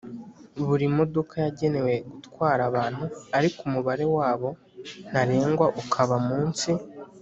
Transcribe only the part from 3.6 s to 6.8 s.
umubare wabo ntarengwa ukaba munsi